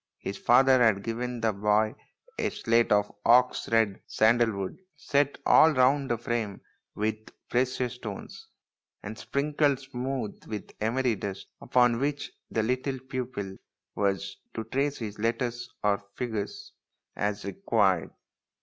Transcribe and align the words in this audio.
His 0.17 0.35
father 0.39 0.81
had 0.81 1.03
given 1.03 1.41
the 1.41 1.53
boy 1.53 1.93
a 2.39 2.49
slate 2.49 2.91
of 2.91 3.13
ox 3.23 3.69
red 3.69 4.01
sandal 4.07 4.51
wood, 4.51 4.79
set 4.95 5.37
all 5.45 5.71
round 5.73 6.09
the 6.09 6.17
frame 6.17 6.59
with 6.95 7.19
precious 7.51 7.93
stones, 7.93 8.47
and 9.03 9.15
sprinkled 9.15 9.79
smooth 9.79 10.43
with 10.47 10.71
emery 10.81 11.13
dust, 11.15 11.49
upon 11.61 11.99
which 11.99 12.31
the 12.49 12.63
little 12.63 12.97
pupil 12.97 13.57
was 13.93 14.37
to 14.55 14.63
trace 14.63 14.97
his 14.97 15.19
letters 15.19 15.69
or 15.83 15.99
figures 16.15 16.73
as 17.15 17.43
THE 17.43 17.51
PRINCE 17.51 17.61
WONDERFUL 17.67 17.77
161 17.77 17.97
required. 18.09 18.11